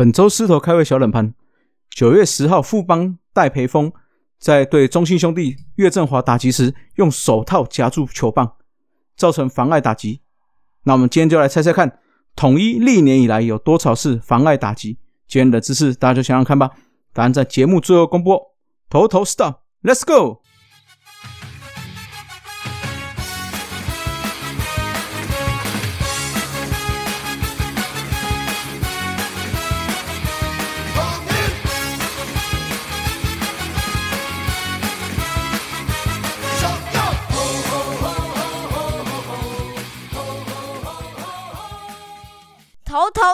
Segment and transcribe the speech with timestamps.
[0.00, 1.34] 本周狮头开胃小冷盘，
[1.90, 3.92] 九月十号，富邦戴培峰
[4.38, 8.50] 在对中信兄弟岳振华打击时，用手套夹住球棒，
[9.14, 10.22] 造成妨碍打击。
[10.84, 11.98] 那我们今天就来猜猜看，
[12.34, 14.96] 统一历年以来有多少次妨碍打击？
[15.28, 16.70] 今天的知识大家就想想看吧。
[17.12, 18.40] 答案在节目最后公布。
[18.88, 20.40] 头头 stop，Let's go。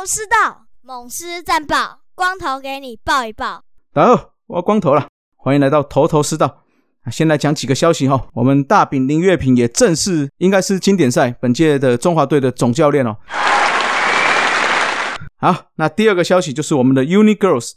[0.06, 3.65] 是道，猛狮战报，光头给你报一报。
[3.92, 6.62] 大家好，我光头了，欢迎来到头头是道。
[7.10, 13.16] 先来讲几个消息哈，我们大饼林月平也正式应该是经典赛本届的中华队的总教练哦。
[15.38, 17.73] 好，那第二个消息就是我们的 Uni Girls，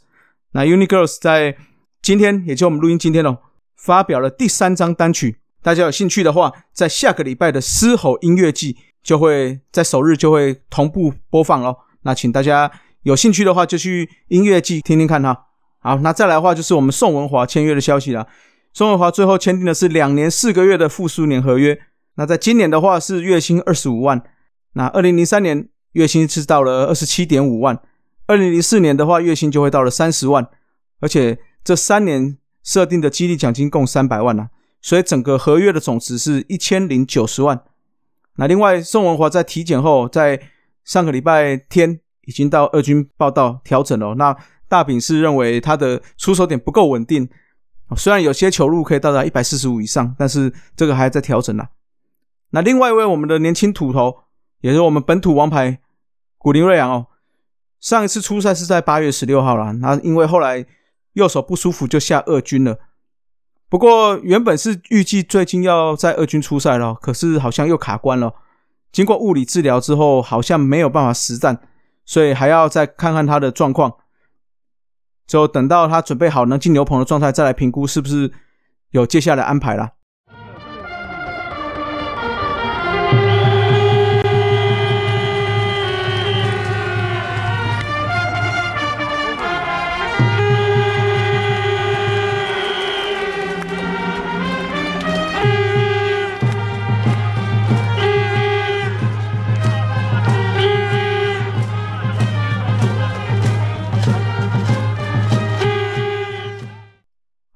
[0.52, 1.56] 那 Uni Girls 在
[2.00, 3.38] 今天，也就我们录音今天哦，
[3.76, 5.40] 发表了第三张单曲。
[5.64, 8.76] 大家有兴趣的话，在下个礼拜的狮吼音乐季。
[9.02, 11.74] 就会在首日就会同步播放哦。
[12.02, 12.70] 那请大家
[13.02, 15.46] 有兴趣的话，就去音乐季听听看哈。
[15.78, 18.26] 好，那再来的话就是我们宋文华签约的消息了。
[18.72, 21.80] 宋文华最后签订的是两年四个月的复苏年合约。
[22.16, 24.22] 那在今年的话是月薪二十五万。
[24.74, 27.80] 那二零零三年月薪是到了二十七点五万。
[28.26, 30.46] 二零零四年的话月薪就会到了三十万。
[31.00, 34.48] 而且这三年设定的激励奖金共三百万呢，
[34.82, 37.62] 所以整个合约的总值是一千零九十万。
[38.36, 40.40] 那另外，宋文华在体检后，在
[40.84, 44.14] 上个礼拜天已经到二军报道调整了。
[44.14, 44.36] 那
[44.68, 47.28] 大饼是认为他的出手点不够稳定，
[47.96, 51.68] 虽然有些球路可以到达一百四十五以上，但是这个还在调整呢。
[52.50, 54.24] 那另外一位我们的年轻土头，
[54.60, 55.80] 也是我们本土王牌
[56.38, 57.06] 古林瑞阳哦，
[57.80, 59.72] 上一次出赛是在八月十六号了。
[59.74, 60.64] 那因为后来
[61.14, 62.78] 右手不舒服，就下二军了。
[63.68, 68.34] 不过原本是预计最近要在二军出赛了，可是好像又卡关了。
[68.92, 71.60] 经过物理治疗之后，好像没有办法实战，
[72.04, 73.94] 所以还要再看看他的状况。
[75.26, 78.32] 就等到他准备好能进牛棚的状态，再来评估是不是
[78.90, 79.92] 有接下来安排了。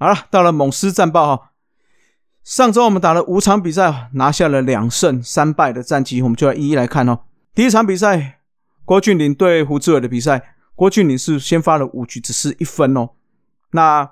[0.04, 1.52] 好了，到了猛狮战报哈。
[2.42, 7.20] 上周我们打了五场比赛，拿下了两胜三败的战绩，我们就来一一来看哦。
[7.54, 8.42] 第一场比赛，
[8.84, 13.12] 郭俊麟对胡志伟的比赛，郭俊麟是先发了五局，只是一分哦。
[13.70, 14.10] 那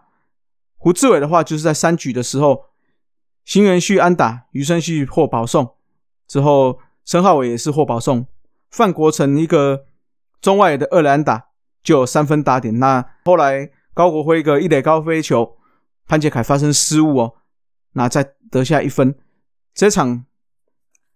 [0.78, 2.70] 胡志伟的话，就是在三局的时候，
[3.44, 5.74] 新元旭安打，余生旭获保送，
[6.26, 8.26] 之后申浩伟也是获保送，
[8.70, 9.84] 范国成一个
[10.40, 11.48] 中外的二垒打
[11.82, 12.78] 就三分打点。
[12.78, 15.58] 那后来高国辉一个一垒高飞球。
[16.06, 17.34] 潘杰凯发生失误哦，
[17.92, 19.14] 那再得下一分，
[19.74, 20.24] 这场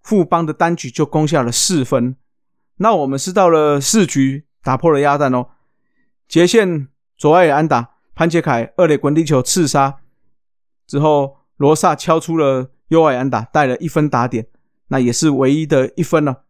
[0.02, 2.16] 富邦的单局就攻下了四分。
[2.76, 5.48] 那我们是到了四局打破了鸭蛋哦，
[6.28, 10.00] 杰线左外野安打，潘杰凯二垒滚地球刺杀
[10.86, 14.46] 之后，罗萨敲出了右外安打，带了一分打点，
[14.88, 16.44] 那也是唯一的一分了。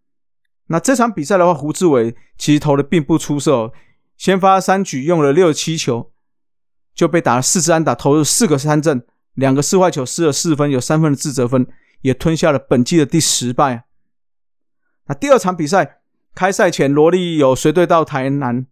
[0.66, 3.72] 那这场比赛的话，胡志伟其实投的并不出色哦，
[4.16, 6.12] 先发三局用了六七球。
[6.97, 11.67] 就被打了四支安打，投入四个三振，两个四坏球，失了四分，有三分的自责分，
[12.01, 13.84] 也吞下了本季的第十败。
[15.05, 16.01] 那第二场比赛
[16.34, 18.67] 开赛前，罗莉有随队到台南，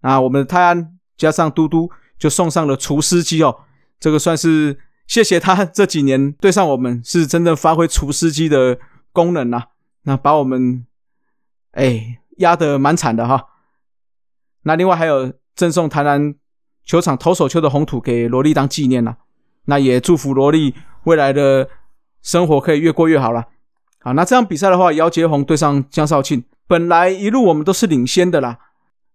[0.00, 3.60] 啊，我们的泰安加上嘟嘟就送上了厨师机哦，
[4.00, 8.78] 这个算是谢谢他这几年对上我们是真正发挥厨师机的
[9.12, 9.66] 功能啊，
[10.04, 10.86] 那把我们
[11.72, 13.48] 哎压得蛮惨的哈。
[14.62, 16.34] 那另外还有赠送台南。
[16.84, 19.16] 球场投手丘的红土给萝莉当纪念了，
[19.66, 21.68] 那也祝福萝莉未来的
[22.22, 23.44] 生活可以越过越好了。
[24.00, 28.58] 好，那这场比赛的话，姚杰宏对上江少庆，本来一路我们都是领先的啦，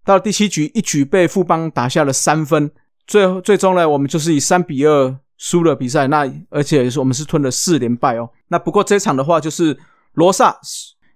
[0.04, 2.72] 到了第七局一举被富邦打下了三分，
[3.06, 6.08] 最后最终呢，我们就是以三比二输了比赛。
[6.08, 8.30] 那而且是我们是吞了四连败哦。
[8.48, 9.78] 那不过这场的话，就是
[10.14, 10.60] 罗萨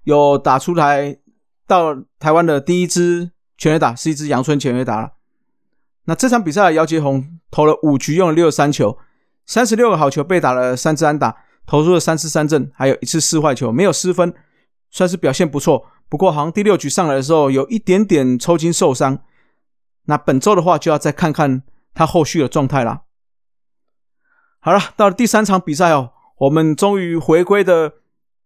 [0.04, 1.18] 有打出来
[1.66, 5.14] 到台湾的第一支全垒打，是一支阳春全垒打了。
[6.06, 8.98] 那这场比赛，姚杰宏投了五局，用了六十三球，
[9.46, 11.36] 三十六个好球，被打了三支安打，
[11.66, 14.34] 投出了三次三振，还有一次四坏球，没有失分，
[14.90, 15.86] 算是表现不错。
[16.10, 19.20] 不过好像第六局上来的时候，有一点点抽筋受伤，
[20.06, 21.64] 那本周的话，就要再看看
[21.94, 23.04] 他后续的状态啦。
[24.60, 27.94] 好了，到了第三场比赛哦，我们终于回归的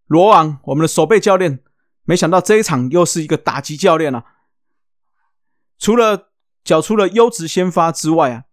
[0.06, 1.60] 罗昂，我们的守备教练，
[2.06, 4.24] 没想到这一场又是一个打击教练啊！
[5.78, 6.30] 除了
[6.68, 8.44] 缴出了优质先发之外啊，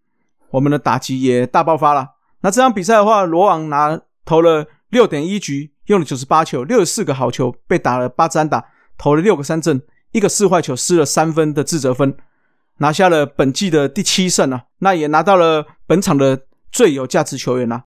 [0.52, 2.12] 我们的打击也大爆发了。
[2.42, 8.64] 那这场比赛的话，罗昂拿投了六点一局，用了九十八球，六十四个好球，被打了八支打，
[8.96, 9.82] 投了六个三振，
[10.12, 12.16] 一个四坏球，失了三分的自责分，
[12.78, 14.66] 拿下了本季的第七胜啊！
[14.78, 16.42] 那也拿到了本场的。
[16.74, 17.84] 最有价值球员呐！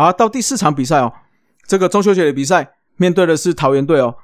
[0.00, 1.12] 好，到第四场比赛哦。
[1.66, 4.16] 这个中秋节的比赛面对的是桃园队哦，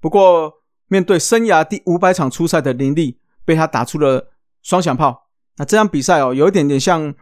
[0.00, 4.30] 不过面对生涯第五百场出赛的林立，被他打出了
[4.62, 5.26] 双响炮。
[5.56, 7.12] 那这场比赛哦，有一点点像，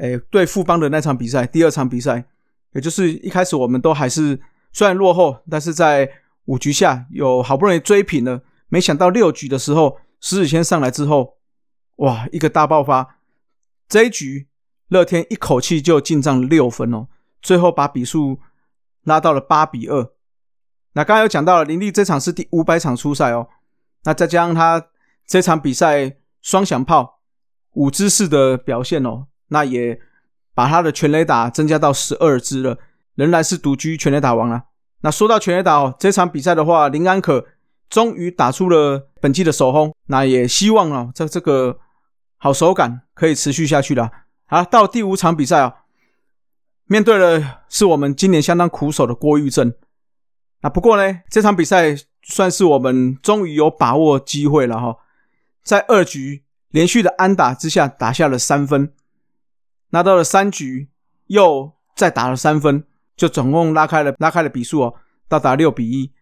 [0.00, 2.24] 诶，对富邦的那场比赛，第二场比赛，
[2.72, 4.40] 也就是一开始我们都还是
[4.72, 6.10] 虽然落后，但是在
[6.46, 11.36] 五局下有好不容易追平了，没想到六局的时候，石子谦上来之后，
[11.96, 13.16] 哇，一个大爆发，
[13.88, 14.48] 这一局
[14.92, 17.08] 乐天一口气就进账六分哦，
[17.40, 18.38] 最后把比数。
[19.04, 20.12] 拉到了八比二。
[20.92, 23.48] 那刚刚有讲到了林立这场是第五百场出赛哦。
[24.04, 24.80] 那再加上他
[25.26, 27.18] 这场比赛双响炮
[27.72, 29.98] 五支式的表现哦，那也
[30.54, 32.78] 把他的全垒打增加到十二支了，
[33.16, 34.66] 仍然是独居全垒打王啊。
[35.00, 37.44] 那说到全垒打哦，这场比赛的话，林安可
[37.90, 41.80] 终于打出了本季的首轰，那也希望啊，这这个
[42.36, 44.08] 好手感可以持续下去了。
[44.52, 45.76] 好，到第五场比赛啊。
[46.84, 49.72] 面对的是我们今年相当苦手的郭玉正，
[50.60, 54.98] 啊，不过呢，这场比赛算是我们终于有把握机会了哈，
[55.64, 58.92] 在二局连续的安打之下打下了三分，
[59.88, 60.90] 拿到了三局
[61.28, 62.84] 又再打了三分，
[63.16, 64.94] 就总共拉开了拉开了比数哦，
[65.28, 66.12] 到达六比一。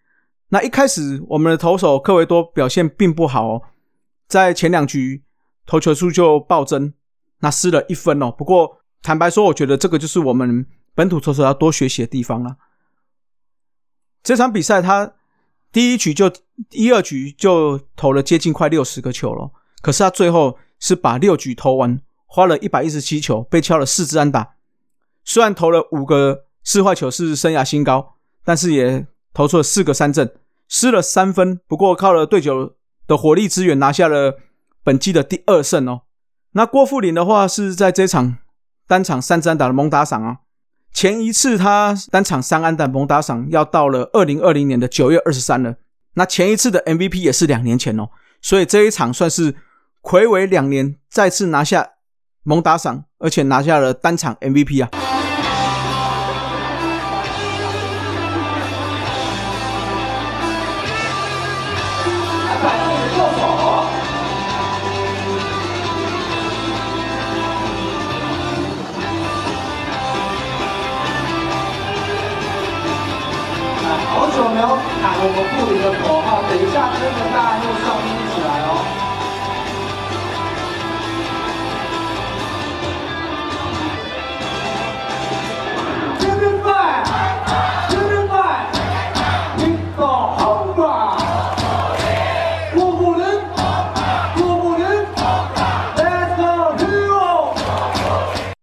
[0.51, 3.63] 那一开始我们的投手科维多表现并不好哦，
[4.29, 5.25] 在前两局
[5.67, 6.95] 投球数就暴增，
[7.41, 8.79] 那失了一分哦，不过。
[9.03, 12.55] 坦白说，我觉得这个就是我们本土投手要多学习的地方了。
[14.23, 15.15] 这场比赛他
[15.73, 16.31] 第一局就
[16.73, 24.57] 一二局就投了接近快六十个球了，可是他最后是把六局投完，花了一百一十七球，被敲了四支安打。
[25.25, 30.31] 虽然投了五个四坏球是生涯新高，但是也投出了四个三振，
[30.69, 31.59] 失了三分。
[31.67, 32.75] 不过靠了对手
[33.07, 34.39] 的火力支援，拿下了
[34.85, 36.03] 本季的第二胜哦。
[36.53, 38.39] 那郭富林的话是在这场。
[38.87, 40.39] 单场三安打的蒙打赏啊，
[40.93, 45.77] 前一次他单场三安打蒙打赏要到了二零二零年的九月二十三了。
[46.15, 48.09] 那前一次的 MVP 也是两年前哦，
[48.43, 49.55] 所以这一场算是
[50.01, 51.91] 魁违两年再次拿下
[52.43, 55.10] 蒙打赏，而且拿下了单场 MVP 啊。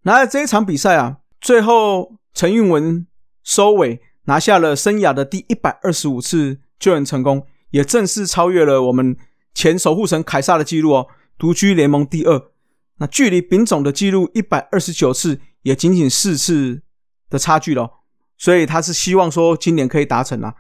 [0.08, 3.06] 那这一场比赛啊，最后陈运文
[3.44, 4.02] 收尾。
[4.24, 9.16] 拿下了生涯的第一百二十五次救援成功，也正式超越了我们
[9.54, 12.52] 前守护神凯撒的记录哦，独居联盟第二。
[12.98, 16.82] 那距离丙总的记录一百二十九次，也仅仅四次
[17.30, 17.90] 的差距了。
[18.38, 20.54] 所以他是希望说今年可以达成啊。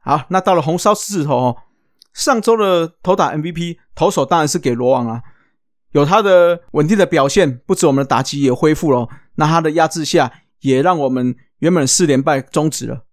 [0.00, 1.56] 好，那到了红烧狮子头哦，
[2.12, 5.22] 上周的投打 MVP 投手当然是给罗网啊，
[5.94, 11.34] 有他的稳定的表现，不止我们的打击也恢复了，那他的压制下也让我们。
[11.60, 13.04] 原本四连败终止了，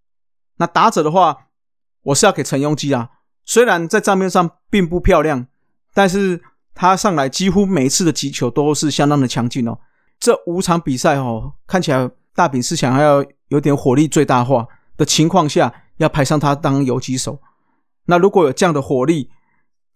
[0.58, 1.38] 那打者的话，
[2.02, 3.10] 我是要给陈庸基啊。
[3.46, 5.48] 虽然在账面上并不漂亮，
[5.94, 6.42] 但是
[6.76, 9.80] 他上来几乎每一次的击球都是相当的强劲哦。
[10.20, 17.40] 这五场比赛哦，看起来大饼是想要有点火力最大化的情况下，要排上他当游击手。
[18.06, 19.30] 那如果有这样的火力，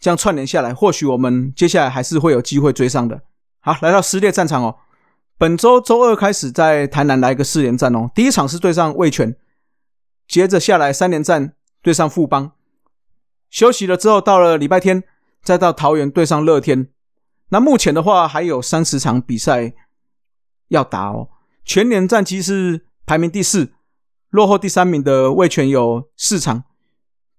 [0.05, 3.23] 这样串联下来，或许我们接下来还是会有机会追上的。
[3.59, 4.75] 好，来到撕裂战场哦，
[5.35, 9.35] 本周周二开始在台南来一个四连战哦，第一场是对上味全，
[10.27, 12.51] 接着下来三连战对上富邦，
[13.49, 15.03] 休息了之后到了礼拜天
[15.41, 16.89] 再到桃园对上乐天。
[17.49, 19.73] 那目前的话还有三十场比赛
[20.67, 21.29] 要打哦，
[21.63, 23.73] 全年战绩是排名第四，
[24.29, 26.65] 落后第三名的魏全有四场，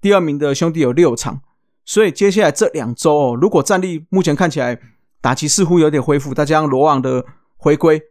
[0.00, 1.42] 第二名的兄弟有六场，
[1.87, 4.78] 所以接下来这两周哦，如果战力目前看起来
[5.23, 7.25] 打击似乎有点恢复，再加上罗网的
[7.57, 8.02] 回归，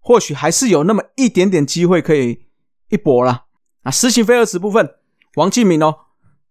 [0.00, 2.46] 或许还是有那么一点点机会可以
[2.88, 3.44] 一搏啦。
[3.84, 4.96] 啊，实行飞二十部分，
[5.36, 5.94] 王继明哦，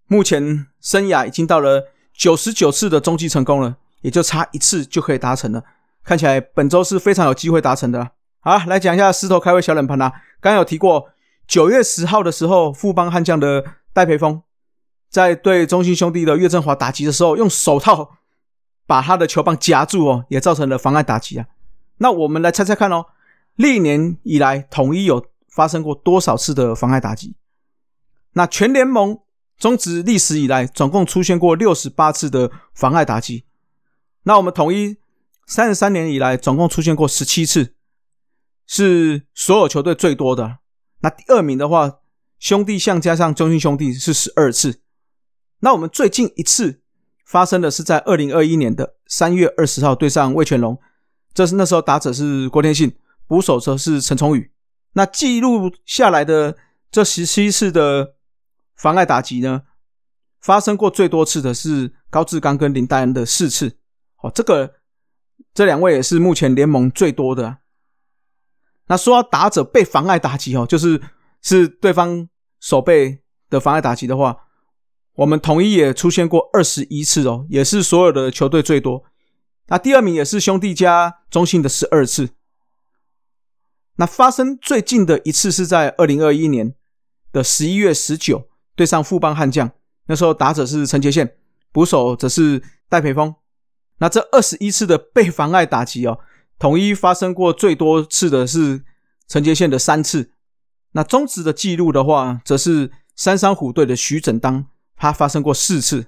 [0.08, 3.76] 目前生涯已经到了九十九次的中继成功了。
[4.02, 5.64] 也就差一次就可以达成了，
[6.04, 8.12] 看起来本周是非常有机会达成的。
[8.42, 10.10] 好，来讲一下狮头开胃小冷盘啦。
[10.40, 11.10] 刚刚有提过，
[11.48, 14.40] 九月十号的时候，富邦悍将的戴培峰
[15.18, 18.20] 在对中信兄弟的岳振华打击的时候，用手套
[18.86, 21.48] 把他的球棒夹住哦，也造成了妨碍打击啊。
[21.98, 23.08] 那我们来猜猜看哦，
[23.56, 27.34] 历年以来统一有发生过多少次的妨碍打击？
[28.34, 29.18] 那全联盟
[29.58, 33.44] 中止历史以来，总共出现过六十八次的妨碍打击。
[34.22, 34.98] 那我们统一
[35.48, 37.74] 三十三年以来，总共出现过十七次，
[38.68, 40.60] 是所有球队最多的。
[41.00, 42.02] 那第二名的话，
[42.38, 44.82] 兄弟象加上中信兄弟是十二次。
[45.60, 46.82] 那我们最近一次
[47.26, 50.80] 发生的是在二零二一年的三月二十号对上魏全龙，
[51.34, 52.96] 这是那时候打者是郭天信，
[53.28, 54.52] 捕手则是陈崇宇。
[54.94, 56.56] 那记录下来的
[56.90, 58.16] 这十七次的
[58.76, 59.64] 妨碍打击呢，
[60.40, 63.78] 发生过最多次的是高志刚跟林黛恩的四次。
[64.22, 64.76] 哦，这个
[65.54, 67.58] 这两位也是目前联盟最多的。
[68.88, 71.02] 那说到打者被妨碍打击哦，就是
[71.42, 72.28] 是对方
[72.60, 74.47] 手背的妨碍打击的话，
[75.18, 79.04] 我们统一也出现过二十一次哦，也是所有的球队最多。
[79.68, 82.30] 那第二名也是兄弟加中信的十二次。
[83.96, 86.76] 那发生最近的一次是在二零二一年
[87.32, 89.72] 的十一月十九对上富邦悍将，
[90.06, 91.36] 那时候打者是陈杰宪，
[91.72, 93.34] 捕手则是戴培峰。
[93.98, 96.20] 那这二十一次的被妨碍打击哦，
[96.60, 98.84] 统一发生过最多次的是
[99.28, 100.32] 陈杰宪的三次。
[100.92, 104.68] 那中职的记录的话，则是三山虎队的徐整当，
[104.98, 106.08] 他发生过四次。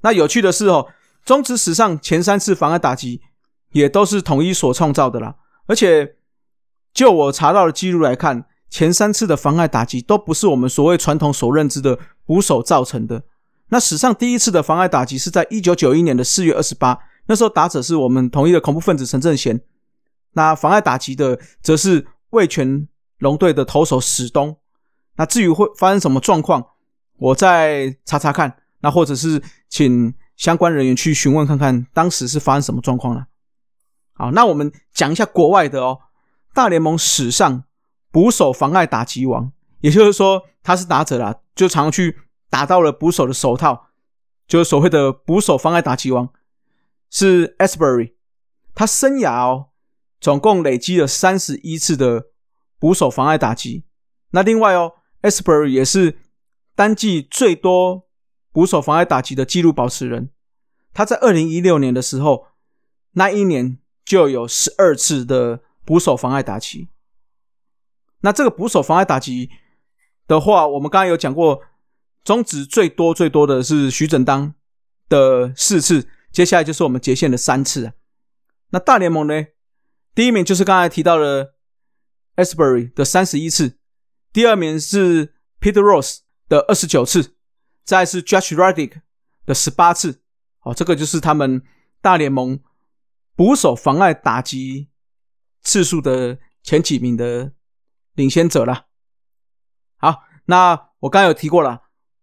[0.00, 0.88] 那有趣的是哦，
[1.24, 3.22] 中职史上前三次妨碍打击
[3.72, 5.36] 也都是统一所创造的啦。
[5.66, 6.16] 而且
[6.92, 13.22] 就我查到的记录来看，前三次的妨碍打击都不是我们所谓传统所认知的捕手造成的。
[13.68, 19.60] 那史上第一次的妨碍打击是在一九九一年的四月二十八，那时候打者是我们统一的恐怖分子陈正贤。
[20.32, 22.86] 那妨碍打击的则是味全
[23.18, 24.58] 龙队的投手史东。
[25.16, 26.66] 那至于会发生什么状况，
[27.24, 28.56] 我再查查看。
[28.80, 33.26] 那或者是请相关人员去询问看看，当时是发生什么状况了。
[34.12, 36.00] 好，那我们讲一下国外的哦，
[36.52, 37.64] 大联盟史上
[38.10, 42.18] 捕手妨碍打击王，也就是说他是打者啦，就常去。
[42.50, 43.88] 打到了捕手的手套，
[44.46, 46.28] 就是所谓的捕手妨碍打击王，
[47.10, 48.12] 是 Asbury。
[48.76, 49.70] 他生涯哦，
[50.20, 52.26] 总共累积了三十一次的
[52.78, 53.82] 捕手妨碍打击。
[54.30, 56.16] 那另外哦，Asbury 也是
[56.74, 58.08] 单季最多
[58.52, 60.30] 捕手妨碍打击的纪录保持人。
[60.92, 62.48] 他在二零一六年的时候，
[63.12, 66.88] 那一年就有十二次的捕手妨碍打击。
[68.20, 69.50] 那这个捕手妨碍打击
[70.26, 71.62] 的话，我们刚刚有讲过。
[72.24, 74.54] 中止最多最多的是徐振当
[75.10, 77.92] 的四次，接下来就是我们杰线的三次啊。
[78.70, 79.44] 那大联盟呢？
[80.14, 81.52] 第一名就是刚才提到的
[82.36, 83.76] Asbury 的三十一次，
[84.32, 86.20] 第二名是 Peter Rose
[86.54, 87.34] 的二十九次，
[87.82, 89.00] 再是 Judge Radic
[89.44, 90.22] 的十八次。
[90.60, 91.62] 哦，这个就是他们
[92.00, 92.60] 大联盟
[93.34, 94.88] 捕手妨碍打击
[95.62, 97.52] 次数的前几名的
[98.14, 98.86] 领先者了。
[99.96, 101.82] 好，那我刚刚有提过了。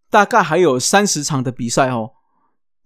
[0.10, 2.12] 大概还有三十场的比赛哦，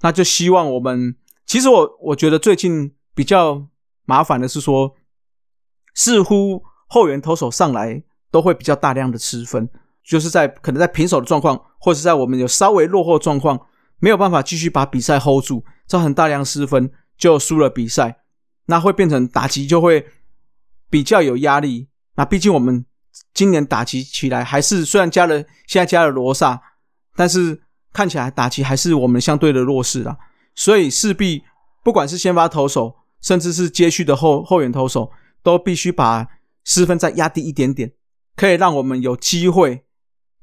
[0.01, 1.17] 那就希望我们。
[1.45, 3.67] 其实我我觉得最近比较
[4.05, 4.95] 麻烦的是说，
[5.95, 9.69] 似乎后援投手上来都会比较大量的失分，
[10.07, 13.59] 就是在可能在平手的状况，或者在我们有稍微落后状况，
[13.99, 18.19] 没有办法继续把比赛 hold 住，造成大量失分就输了比赛，
[18.67, 20.05] 那会变成打击就会
[20.89, 21.89] 比较有压力。
[22.15, 22.85] 那毕竟我们
[23.33, 26.61] 今年打击起来还是虽然加了现在加了罗萨。
[27.17, 27.61] 但是
[27.93, 30.17] 看起来打击还是我们相对的弱势啦，
[30.53, 31.41] 所以势必
[31.81, 35.09] 不管是先发投手，甚至是接续的后后援投手，
[35.41, 36.27] 都必须把
[36.65, 37.93] 失分再压低一点点，
[38.35, 39.84] 可以让我们有机会，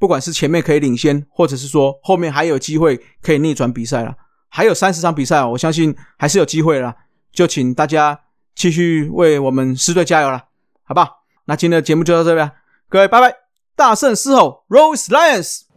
[0.03, 4.13] 不管是前面可以领先，或者是说后面还有机会可以逆转比赛了。
[4.49, 6.93] 还有三十场比赛我相信还是有机会了。
[7.31, 8.19] 就请大家
[8.53, 10.47] 继续为我们狮队加油了，
[10.83, 11.23] 好不好？
[11.45, 12.51] 那今天的节目就到这边，
[12.89, 13.33] 各位拜拜，
[13.77, 15.72] 大胜狮吼，Rose Lions。